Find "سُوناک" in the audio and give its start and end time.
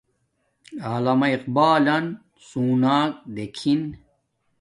2.47-3.11